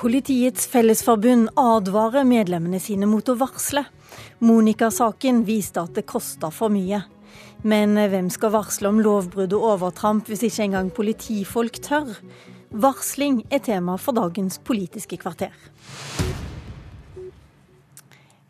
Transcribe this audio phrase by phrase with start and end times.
[0.00, 3.82] Politiets Fellesforbund advarer medlemmene sine mot å varsle.
[4.40, 7.02] Monica-saken viste at det kosta for mye.
[7.68, 12.14] Men hvem skal varsle om lovbrudd og overtramp hvis ikke engang politifolk tør?
[12.72, 15.52] Varsling er tema for dagens Politiske kvarter.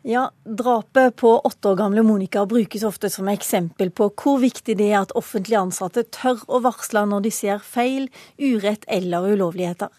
[0.03, 4.87] Ja, Drapet på åtte år gamle Monica brukes ofte som eksempel på hvor viktig det
[4.89, 8.07] er at offentlig ansatte tør å varsle når de ser feil,
[8.41, 9.93] urett eller ulovligheter.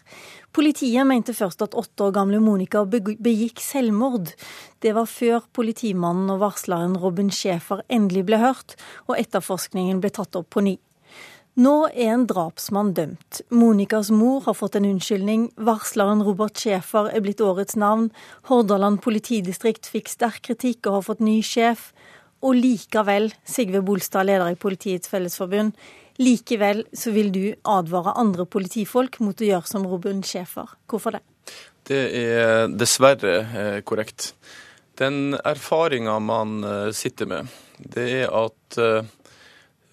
[0.51, 4.33] Politiet mente først at åtte år gamle Monica begikk selvmord.
[4.83, 8.75] Det var før politimannen og varsleren Robin Schäfer endelig ble hørt,
[9.07, 10.75] og etterforskningen ble tatt opp på ny.
[11.53, 13.43] Nå er en drapsmann dømt.
[13.53, 15.51] Monicas mor har fått en unnskyldning.
[15.61, 18.07] Varsleren Robert Schæfer er blitt årets navn.
[18.49, 21.91] Hordaland politidistrikt fikk sterk kritikk og har fått ny sjef.
[22.41, 25.77] Og likevel, Sigve Bolstad, leder i Politiets Fellesforbund,
[26.17, 30.73] likevel så vil du advare andre politifolk mot å gjøre som Robin Schæfer.
[30.89, 31.23] Hvorfor det?
[31.85, 34.31] Det er dessverre eh, korrekt.
[34.97, 39.05] Den erfaringa man eh, sitter med, det er at eh,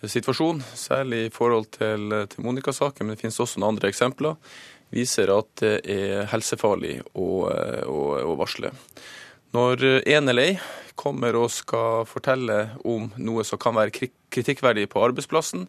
[0.09, 4.37] situasjon, særlig i forhold til, til Monica-saken, men det finnes også noen andre eksempler,
[4.91, 7.29] viser at det er helsefarlig å,
[7.84, 8.01] å,
[8.33, 8.73] å varsle.
[9.55, 10.56] Når en eller ei
[10.98, 13.93] kommer og skal fortelle om noe som kan være
[14.33, 15.67] kritikkverdig på arbeidsplassen,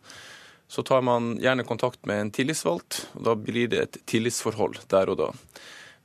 [0.72, 5.12] så tar man gjerne kontakt med en tillitsvalgt, og da blir det et tillitsforhold der
[5.12, 5.30] og da.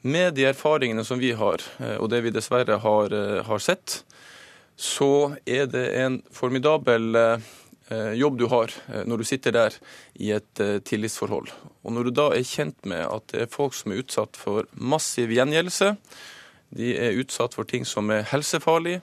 [0.06, 1.62] Med de erfaringene som vi har,
[1.98, 3.14] og det vi dessverre har,
[3.46, 4.00] har sett,
[4.76, 7.38] så er det en formidabel Eh,
[7.94, 9.76] jobb du har eh, når du sitter der
[10.18, 11.52] i et eh, tillitsforhold.
[11.86, 14.66] Og når du da er kjent med at det er folk som er utsatt for
[14.74, 15.94] massiv gjengjeldelse,
[16.76, 18.98] de er utsatt for ting som er helsefarlig,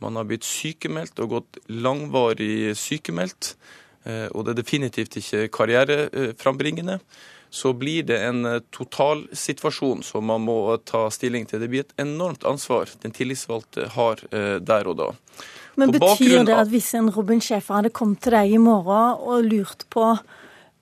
[0.00, 3.50] man har blitt sykemeldt og gått langvarig sykemeldt,
[4.32, 6.94] og det er definitivt ikke karriereframbringende,
[7.52, 10.56] så blir det en totalsituasjon som man må
[10.88, 11.60] ta stilling til.
[11.60, 15.10] Det blir et enormt ansvar den tillitsvalgte har der og da.
[15.80, 19.48] Men betyr det at hvis en Robin Schäfer hadde kommet til deg i morgen og
[19.48, 20.12] lurt på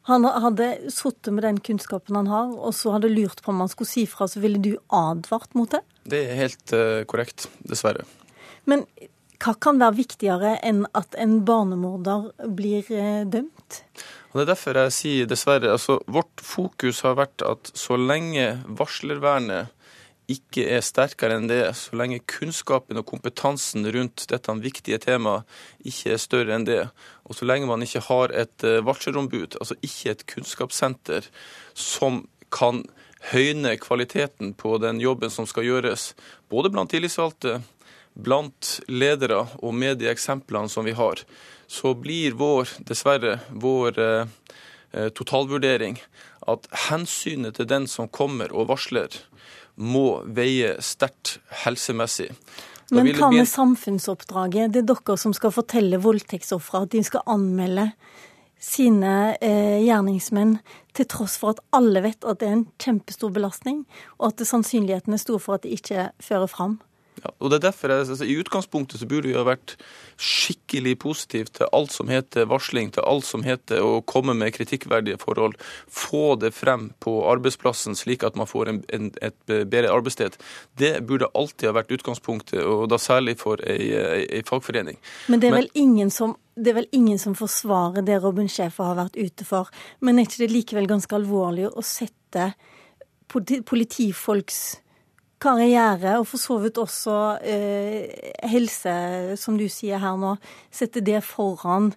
[0.09, 3.69] Han hadde sittet med den kunnskapen han har, og så hadde lurt på om han
[3.69, 5.82] skulle si fra, så ville du advart mot det?
[6.09, 8.06] Det er helt uh, korrekt, dessverre.
[8.64, 8.86] Men
[9.36, 13.82] hva kan være viktigere enn at en barnemorder blir uh, dømt?
[14.32, 15.75] Og Det er derfor jeg sier dessverre.
[15.76, 19.76] altså Vårt fokus har vært at så lenge varslervernet
[20.28, 25.49] ikke er sterkere enn det, så lenge kunnskapen og kompetansen rundt dette viktige temaet
[25.89, 26.83] ikke er større enn det,
[27.25, 31.31] og så lenge man ikke har et eh, varslerombud, altså ikke et kunnskapssenter
[31.72, 32.83] som kan
[33.33, 36.12] høyne kvaliteten på den jobben som skal gjøres,
[36.53, 37.59] både blant tillitsvalgte,
[38.12, 41.25] blant ledere og med de eksemplene som vi har,
[41.69, 44.37] så blir vår, dessverre, vår eh,
[44.93, 45.99] eh totalvurdering
[46.49, 49.09] at hensynet til den som kommer og varsler,
[49.78, 52.31] må veie sterkt helsemessig.
[52.89, 54.72] Da Men hva med samfunnsoppdraget?
[54.72, 57.91] Det er dere som skal fortelle voldtektsofre at de skal anmelde
[58.59, 60.56] sine eh, gjerningsmenn,
[60.97, 63.84] til tross for at alle vet at det er en kjempestor belastning,
[64.19, 66.81] og at sannsynligheten er stor for at det ikke fører fram.
[67.24, 69.74] Ja, og det er derfor jeg, altså, I utgangspunktet så burde vi ha vært
[70.18, 75.18] skikkelig positive til alt som heter varsling, til alt som heter å komme med kritikkverdige
[75.22, 75.58] forhold.
[75.90, 80.38] Få det frem på arbeidsplassen slik at man får en, en, et bedre arbeidssted.
[80.78, 84.98] Det burde alltid ha vært utgangspunktet, og da særlig for ei, ei, ei fagforening.
[85.28, 88.88] Men det er vel ingen som det er vel ingen som forsvarer det Robin Schäfer
[88.88, 89.68] har vært ute for.
[90.02, 92.48] Men er ikke det likevel ganske alvorlig å sette
[93.30, 94.58] politifolks
[95.43, 97.16] karriere, og for så vidt også
[97.47, 98.94] eh, helse,
[99.41, 100.37] som du sier her nå,
[100.75, 101.93] sette det foran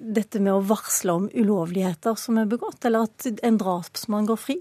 [0.00, 4.58] dette med å varsle om ulovligheter som er begått, eller at en drapsmann går fri?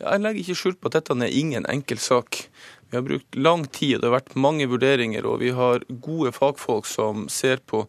[0.00, 2.44] Ja, jeg legger ikke skjul på at dette er ingen enkel sak.
[2.90, 6.88] Vi har brukt lang tid, det har vært mange vurderinger, og vi har gode fagfolk
[6.88, 7.86] som ser på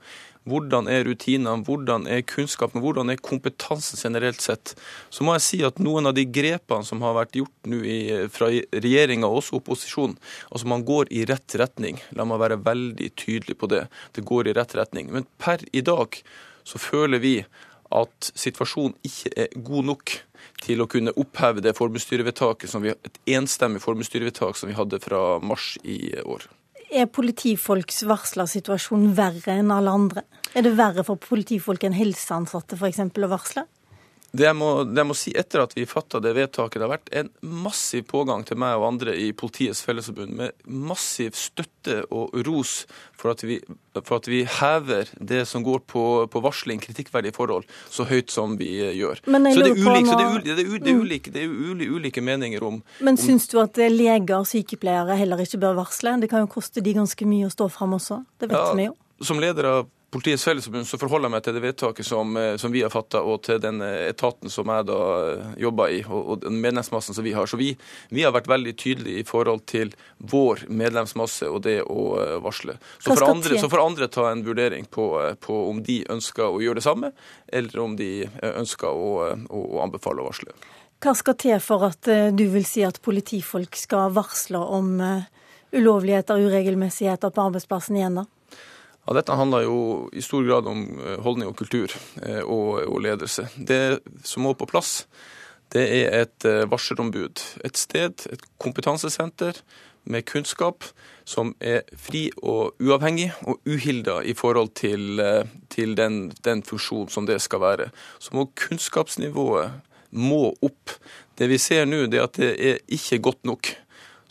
[0.49, 4.75] hvordan er rutinene, hvordan er kunnskapen, hvordan er kompetansen generelt sett?
[5.13, 7.81] Så må jeg si at noen av de grepene som har vært gjort nå
[8.33, 10.17] fra regjeringa og også opposisjonen,
[10.51, 12.01] altså man går i rett retning.
[12.17, 13.85] La meg være veldig tydelig på det.
[14.15, 15.11] Det går i rett retning.
[15.13, 16.19] Men per i dag
[16.67, 17.37] så føler vi
[17.93, 20.15] at situasjonen ikke er god nok
[20.63, 25.37] til å kunne oppheve det forbundsstyrevedtaket som vi, et enstemmig formuesstyrevedtak som vi hadde fra
[25.43, 26.47] mars i år.
[26.93, 30.21] Er politifolks varslersituasjon verre enn alle andre?
[30.53, 32.99] Er det verre for politifolk enn helseansatte f.eks.
[33.01, 33.63] å varsle?
[34.33, 36.91] Det jeg, må, det jeg må si etter at vi fatta det vedtaket, det har
[36.95, 42.33] vært en massiv pågang til meg og andre i Politiets Fellesforbund med massiv støtte og
[42.47, 42.71] ros
[43.13, 43.59] for at vi,
[43.99, 48.57] for at vi hever det som går på, på, varsling, kritikkverdige forhold, så høyt som
[48.57, 49.21] vi gjør.
[49.21, 53.21] så det er, ulike, det er, er ulike, det er ulike, ulike, meninger om Men
[53.21, 56.17] syns du at leger og sykepleiere heller ikke bør varsle?
[56.25, 58.23] Det kan jo koste de ganske mye å stå fram også.
[58.41, 58.97] Det vet ja, vi jo.
[59.21, 62.69] Som leder av Politiets Fellesforbund så forholder jeg meg til det vedtaket som, eh, som
[62.69, 64.97] vi har fatta, og til den eh, etaten som jeg da
[65.31, 67.49] eh, jobber i, og, og den medlemsmassen som vi har.
[67.49, 67.71] Så vi,
[68.13, 72.03] vi, har vært veldig tydelige i forhold til vår medlemsmasse og det å
[72.45, 72.75] varsle.
[73.01, 75.07] Så får andre, så får andre ta en vurdering på,
[75.41, 77.09] på, om de ønsker å gjøre det samme,
[77.49, 78.11] eller om de
[78.51, 79.09] ønsker å,
[79.49, 80.53] å, å anbefale å varsle.
[81.01, 82.05] Hva skal til for at
[82.37, 84.93] du vil si at politifolk skal varsle om
[85.73, 88.29] ulovligheter og uregelmessigheter på arbeidsplassen igjen, da?
[89.03, 89.77] Ja, dette handler jo
[90.15, 91.91] i stor grad om eh, holdning og kultur
[92.23, 93.49] eh, og, og ledelse.
[93.57, 95.03] Det som må på plass,
[95.75, 97.43] det er et eh, varselombud.
[97.67, 99.59] Et sted, et kompetansesenter
[100.07, 100.87] med kunnskap
[101.27, 105.21] som er fri og uavhengig og uhilda i forhold til,
[105.71, 107.87] til den, den funksjonen som det skal være.
[108.19, 109.71] Så må kunnskapsnivået
[110.13, 110.91] må opp.
[111.39, 113.71] Det vi ser nå, det er at det er ikke godt nok.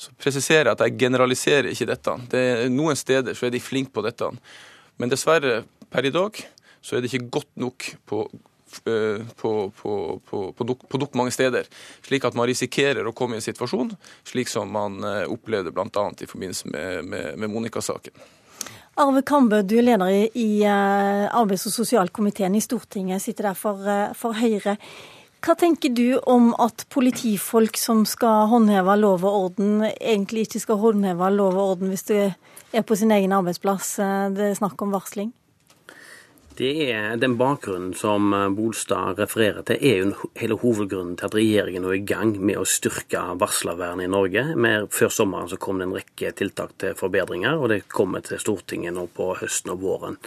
[0.02, 2.14] Så presiserer jeg at jeg generaliserer ikke dette.
[2.32, 4.30] Det er Noen steder så er de flinke på dette.
[4.98, 5.62] Men dessverre,
[5.92, 6.40] per i dag,
[6.82, 8.24] så er det ikke godt nok på
[8.88, 9.94] eh, på, på,
[10.26, 11.68] på, på nok mange steder,
[12.02, 13.92] slik at man risikerer å komme i en situasjon
[14.26, 16.06] slik som man eh, opplevde bl.a.
[16.18, 18.16] i forbindelse med, med, med Monica-saken.
[19.02, 23.92] Arve Kambe, du er leder i, eh, arbeids- og sosialkomiteen i Stortinget, sitter der for,
[24.18, 24.78] for Høyre.
[25.42, 30.78] Hva tenker du om at politifolk som skal håndheve lov og orden, egentlig ikke skal
[30.78, 32.20] håndheve lov og orden hvis det
[32.70, 35.32] er på sin egen arbeidsplass eh, det er snakk om varsling?
[36.54, 41.34] Det er Den bakgrunnen som eh, Bolstad refererer til, er jo hele hovedgrunnen til at
[41.34, 44.44] regjeringen er i gang med å styrke varslervernet i Norge.
[44.54, 48.38] Med, før sommeren så kom det en rekke tiltak til forbedringer, og det kommer til
[48.38, 50.22] Stortinget nå på høsten og våren.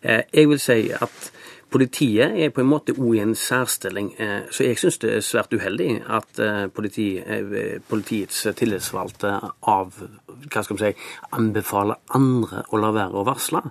[0.00, 1.32] Eh, jeg vil si at
[1.70, 5.24] Politiet er på en måte òg i en særstilling, eh, så jeg syns det er
[5.26, 9.32] svært uheldig at eh, politi, eh, politiets tillitsvalgte
[9.66, 9.98] av,
[10.46, 10.92] hva skal si,
[11.34, 13.64] anbefaler andre å la være å varsle.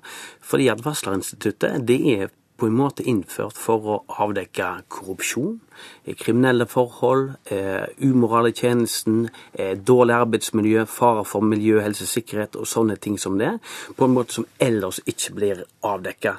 [0.43, 5.59] Fordi at varslerinstituttet det er på en måte innført for å avdekke korrupsjon,
[6.05, 12.55] eh, kriminelle forhold, eh, umoral i tjenesten, eh, dårlig arbeidsmiljø, fare for miljø, helse, sikkerhet
[12.55, 13.59] og sånne ting som det,
[13.97, 16.37] på en måte som ellers ikke blir avdekka.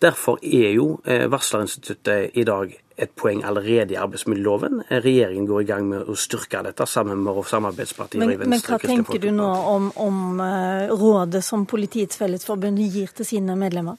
[0.00, 4.82] Derfor er jo varslerinstituttet i dag et poeng allerede i arbeidsmiljøloven.
[4.90, 8.48] Regjeringen går i gang med å styrke dette sammen med samarbeidspartiene men, i Venstre.
[8.48, 10.40] Men hva tenker du nå om, om
[10.90, 13.96] rådet som Politiets Fellesforbund gir til sine medlemmer?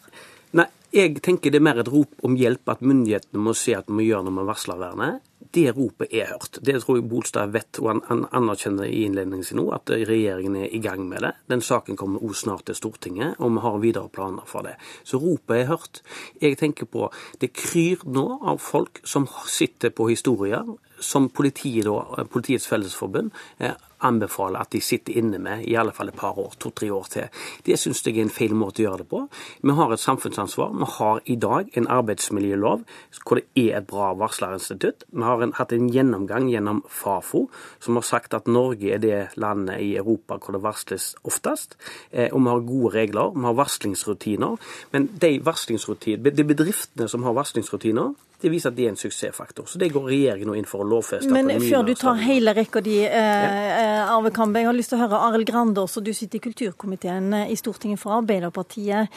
[0.56, 3.90] Nei, jeg tenker det er mer et rop om hjelp, at myndighetene må se at
[3.90, 5.26] vi må gjøre noe med varslervernet.
[5.56, 6.60] Det ropet er hørt.
[6.64, 10.72] Det tror jeg Bolstad vet, og han anerkjenner i innledningen sin nå, at regjeringen er
[10.72, 11.34] i gang med det.
[11.52, 14.78] Den saken kommer også snart til Stortinget, og vi har videre planer for det.
[15.04, 16.02] Så ropet er hørt.
[16.44, 17.12] Jeg tenker på
[17.44, 20.64] Det kryr nå av folk som sitter på historier
[21.00, 21.88] som politiet,
[22.32, 23.76] Politiets Fellesforbund eh,
[24.06, 27.44] anbefaler at de sitter inne med i alle fall et par år, to-tre år til.
[27.66, 29.22] Det syns jeg er en feil måte å gjøre det på.
[29.64, 30.74] Vi har et samfunnsansvar.
[30.76, 32.86] Vi har i dag en arbeidsmiljølov
[33.26, 35.08] hvor det er et bra varslerinstitutt.
[35.10, 37.46] Vi har en, hatt en gjennomgang gjennom Fafo
[37.84, 41.78] som har sagt at Norge er det landet i Europa hvor det varsles oftest.
[42.12, 43.34] Eh, og vi har gode regler.
[43.36, 44.70] Vi har varslingsrutiner.
[44.94, 49.00] Men de varslingsrutiner, det er bedriftene som har varslingsrutiner, det viser at det er en
[49.00, 49.68] suksessfaktor.
[49.70, 51.32] Så det går regjeringen nå inn for å lovfeste.
[51.32, 54.08] Men før du tar hele rekka di, eh, ja.
[54.12, 56.04] Arve Kambe, jeg har lyst til å høre Arild Grande også.
[56.04, 59.14] Du sitter i kulturkomiteen eh, i Stortinget for Arbeiderpartiet.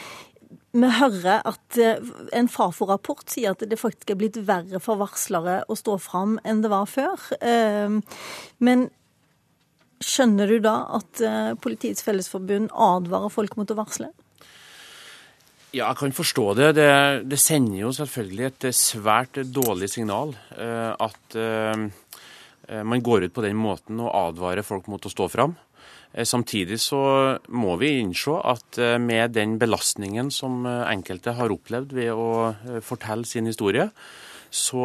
[0.71, 1.99] Vi hører at eh,
[2.37, 6.63] en Fafo-rapport sier at det faktisk er blitt verre for varslere å stå fram enn
[6.63, 7.27] det var før.
[8.59, 8.87] Men
[9.99, 11.21] skjønner du da at
[11.59, 14.13] Politiets Fellesforbund advarer folk mot å varsle?
[15.69, 16.69] Ja, jeg kan forstå det.
[16.79, 16.91] det.
[17.29, 17.37] det.
[17.37, 21.83] sender jo selvfølgelig et svært dårlig signal eh, at eh,
[22.85, 25.53] man går ut på den måten og advarer folk mot å stå fram.
[26.13, 27.01] Eh, samtidig så
[27.53, 33.49] må vi innse at med den belastningen som enkelte har opplevd ved å fortelle sin
[33.49, 33.91] historie,
[34.49, 34.81] så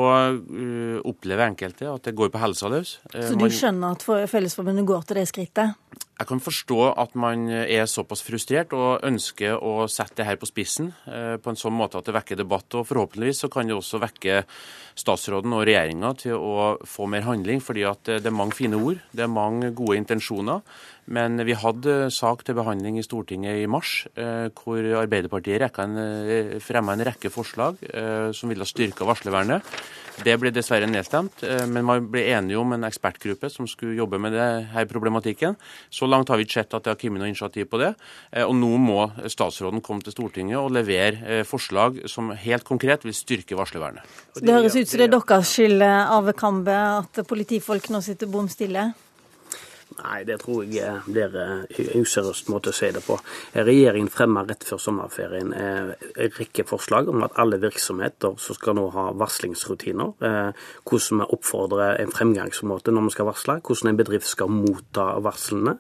[1.09, 2.99] opplever enkelte at det går på helsa løs.
[3.09, 5.94] Så du skjønner at Fellesforbundet går til det skrittet?
[6.15, 10.47] Jeg kan forstå at man er såpass frustrert og ønsker å sette det her på
[10.47, 12.69] spissen eh, på en sånn måte at det vekker debatt.
[12.79, 14.45] og Forhåpentligvis så kan det også vekke
[14.95, 17.59] statsråden og regjeringa til å få mer handling.
[17.59, 20.63] fordi at det er mange fine ord, det er mange gode intensjoner.
[21.07, 25.77] Men vi hadde sak til behandling i Stortinget i mars, hvor Arbeiderpartiet
[26.65, 27.77] fremma en rekke forslag
[28.33, 29.75] som ville styrke varslervernet.
[30.23, 34.21] Det ble dessverre nedstemt, eh, men man ble enige om en ekspertgruppe som skulle jobbe
[34.23, 35.57] med denne problematikken.
[35.91, 37.95] Så langt har vi ikke sett at det har kommet noe initiativ på det.
[38.31, 43.03] Eh, og nå må statsråden komme til Stortinget og levere eh, forslag som helt konkret
[43.05, 44.07] vil styrke varslervernet.
[44.39, 48.47] Det høres ut som det er deres skyld, Arve Kambe, at politifolk nå sitter bom
[48.49, 48.93] stille?
[49.95, 53.15] Nei, det tror jeg eh, blir en eh, useriøs måte å si det på.
[53.55, 55.93] Regjeringen fremmer rett før sommerferien eh,
[56.25, 60.15] en rekke forslag om at alle virksomheter som skal nå ha varslingsrutiner,
[60.85, 65.77] hvordan vi oppfordrer en fremgangsmåte når vi skal varsle, hvordan en bedrift skal motta varslene.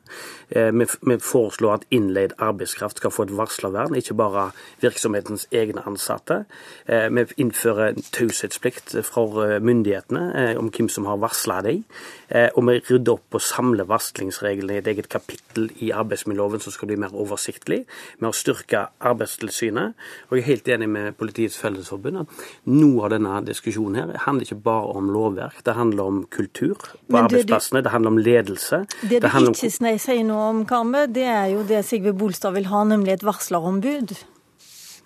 [0.50, 4.46] Vi foreslår at innleid arbeidskraft skal få et varslervern, ikke bare
[4.82, 6.42] virksomhetens egne ansatte.
[6.86, 11.84] Vi innfører taushetsplikt for myndighetene om hvem som har varsla dem,
[12.30, 16.72] og vi rydder opp og samler varsler varslingsreglene i et eget kapittel i arbeidsmiljøloven som
[16.72, 17.84] skal bli mer oversiktlig.
[18.18, 19.94] Vi har styrka Arbeidstilsynet.
[20.28, 24.44] Og jeg er helt enig med Politiets Fellesforbund at noe av denne diskusjonen her handler
[24.46, 28.84] ikke bare om lovverk, det handler om kultur på arbeidsplassene, det handler om ledelse.
[29.02, 29.98] Det du ikke om...
[29.98, 34.16] sier noe om, Karme, det er jo det Sigve Bolstad vil ha, nemlig et varslerombud.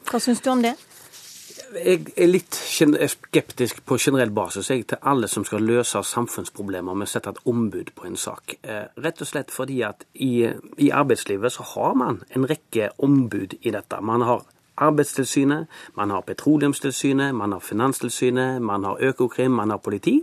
[0.09, 0.75] Hva syns du om det?
[1.75, 7.09] Jeg er litt skeptisk på generell basis jeg, til alle som skal løse samfunnsproblemer med
[7.09, 8.59] å sette et ombud på en sak.
[8.63, 10.49] Eh, rett og slett fordi at i,
[10.79, 14.01] i arbeidslivet så har man en rekke ombud i dette.
[14.01, 14.47] Man har
[14.81, 20.23] Arbeidstilsynet, man har Petroleumstilsynet, man har Finanstilsynet, man har Økokrim, man har politi.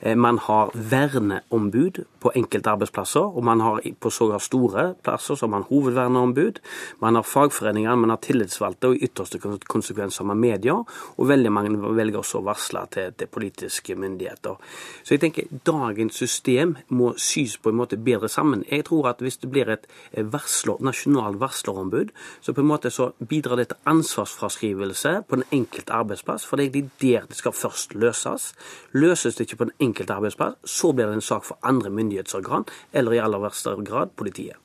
[0.00, 5.50] Eh, man har verneombud på enkelte arbeidsplasser, og man har på sågar store plasser som
[5.50, 6.60] man hovedverneombud.
[7.00, 10.76] Man har fagforeninger, man har tillitsvalgte, og i ytterste konsekvens har man media.
[11.16, 14.56] Og veldig mange velger også å varsle til, til, politiske myndigheter.
[15.02, 18.64] Så jeg tenker dagens system må sys på en måte bedre sammen.
[18.70, 23.10] Jeg tror at hvis det blir et varsler, nasjonal varslerombud, så på en måte så
[23.28, 27.94] bidrar det til ansvarsfraskrivelse på den enkelte arbeidsplass, for det er der det skal først
[27.94, 28.52] løses.
[28.92, 32.66] Løses det ikke på den enkelte arbeidsplass, så blir det en sak for andre myndighetsorgan,
[32.92, 34.58] eller i aller verste grad politiet.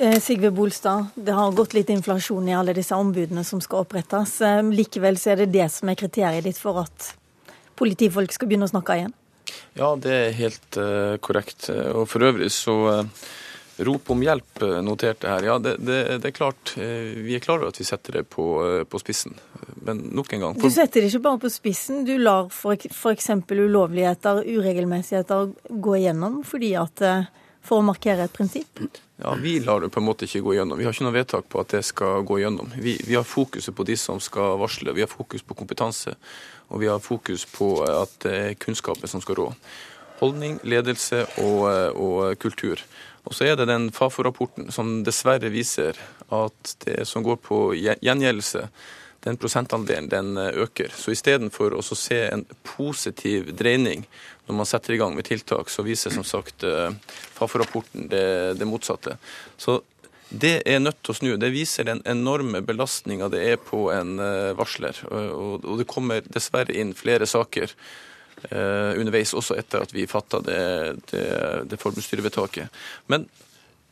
[0.00, 4.38] Eh, Sigve Bolstad, det har gått litt inflasjon i alle disse ombudene som skal opprettes.
[4.40, 7.10] Eh, likevel så er det det som er kriteriet ditt for at
[7.76, 9.12] politifolk skal begynne å snakke igjen?
[9.76, 11.68] Ja, det er helt uh, korrekt.
[11.70, 12.74] Og for øvrig så
[13.86, 15.46] Rop om hjelp eh, noterte her.
[15.46, 16.74] Ja, det, det, det, er klart.
[16.76, 19.36] Eh, vi er klar over at vi setter det på, eh, på spissen.
[19.86, 20.68] Men nok en gang for...
[20.68, 22.04] Du setter det ikke bare på spissen.
[22.08, 23.30] Du lar f.eks.
[23.50, 27.04] ulovligheter, uregelmessigheter gå igjennom fordi at
[27.64, 28.80] for å markere et prinsipp?
[29.20, 30.78] Ja, Vi lar det på en måte ikke gå igjennom.
[30.80, 32.72] Vi har ikke noe vedtak på at det skal gå igjennom.
[32.80, 36.14] Vi, vi har fokuset på de som skal varsle, vi har fokus på kompetanse,
[36.72, 39.48] og vi har fokus på at det er kunnskapen som skal rå.
[40.20, 42.82] Holdning, ledelse og, og kultur.
[43.28, 45.98] Og så er det den Fafo-rapporten som dessverre viser
[46.32, 48.64] at det som går på gjengjeldelse,
[49.20, 50.92] den prosentandelen den eh, øker.
[50.96, 54.06] Så istedenfor å se en positiv dreining
[54.46, 56.88] når man setter i gang med tiltak, så viser som sagt eh,
[57.36, 58.26] Fafo-rapporten det,
[58.58, 59.18] det, motsatte.
[59.60, 59.82] Så
[60.30, 61.30] det er nødt til å snu.
[61.42, 65.04] Det viser den enorme belastninga det er på en eh, varsler.
[65.10, 67.76] Og det kommer dessverre inn flere saker
[68.48, 70.60] Eh, underveis, også etter at vi fatta det,
[71.12, 71.24] det,
[71.68, 72.72] det forbundsstyrevedtaket.
[73.12, 73.28] Men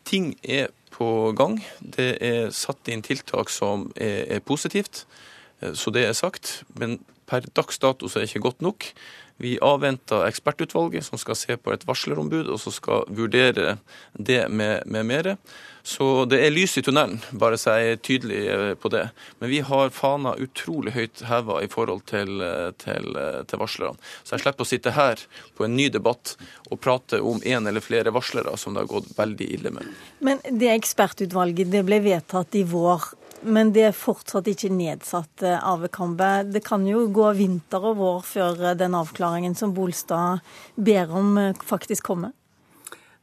[0.09, 1.61] ting er på gang.
[1.81, 5.05] Det er satt inn tiltak som er, er positivt,
[5.61, 6.63] eh, så det er sagt.
[6.81, 8.93] Men per dags dato så er det ikke godt nok.
[9.39, 13.77] Vi avventer ekspertutvalget som skal se på et varslerombud, og som skal vurdere
[14.19, 15.37] det med, med mere.
[15.87, 19.05] Så det er lys i tunnelen, bare så jeg er tydelig eh, på det.
[19.39, 24.11] Men vi har fana utrolig høyt heva i forhold til, eh, til, eh, til, varslerne.
[24.27, 25.23] Så jeg slipper å sitte her
[25.57, 26.35] på en ny debatt
[26.69, 29.95] og prate om en eller flere varslere som det har gått veldig ille med.
[30.19, 33.07] Men det ekspertutvalget det ble vedtatt i vår.
[33.43, 36.31] Men det er fortsatt ikke nedsatt, Arve Kambe.
[36.51, 40.43] Det kan jo gå vinter og vår før den avklaringen som Bolstad
[40.75, 42.35] ber om, faktisk kommer?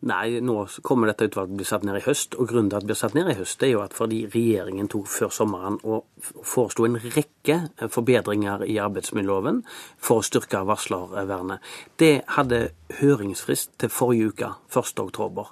[0.06, 2.36] Nei, nå kommer dette utvalget til å bli satt ned i høst.
[2.38, 4.90] Og grunnen til at det blir satt ned i høst, er jo at fordi regjeringen
[4.92, 6.06] tok før sommeren og
[6.46, 7.58] foreslo en rekke
[7.90, 9.64] forbedringer i arbeidsmiljøloven
[9.98, 11.64] for å styrke varslervernet.
[11.98, 12.68] Det hadde
[13.00, 15.02] høringsfrist til forrige uke, 1.
[15.08, 15.50] oktober.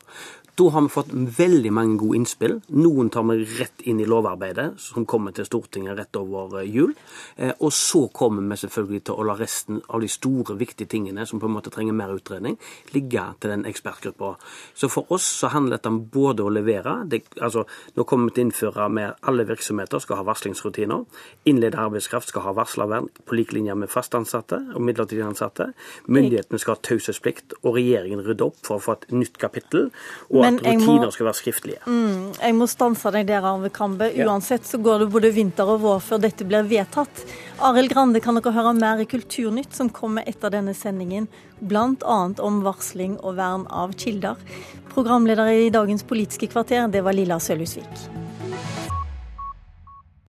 [0.55, 2.59] Da har vi fått veldig mange gode innspill.
[2.77, 6.91] Noen tar vi rett inn i lovarbeidet, som kommer til Stortinget rett over eh, jul.
[7.41, 11.25] Eh, og så kommer vi selvfølgelig til å la resten av de store, viktige tingene
[11.25, 12.59] som på en måte trenger mer utredning,
[12.93, 14.35] ligge til den ekspertgruppa.
[14.77, 17.65] Så for oss så handler dette om både å levere det, altså
[17.97, 21.03] Nå kommer vi til å innføre med alle virksomheter skal ha varslingsrutiner.
[21.49, 25.71] Innleid arbeidskraft skal ha varslervern på lik linje med fast ansatte og midlertidig ansatte.
[26.05, 29.89] Myndighetene skal ha taushetsplikt, og regjeringen rydder opp for å få et nytt kapittel.
[30.29, 31.79] og at rutiner skal være skriftlige.
[31.87, 34.09] Mm, jeg må stanse deg der, Arve Kambe.
[34.23, 37.23] Uansett så går det både vinter og vår før dette blir vedtatt.
[37.63, 41.29] Arild Grande kan dere høre mer i Kulturnytt som kommer etter denne sendingen,
[41.61, 42.19] bl.a.
[42.43, 44.39] om varsling og vern av kilder.
[44.93, 48.07] Programleder i dagens Politiske kvarter, det var Lilla Sølhusvik.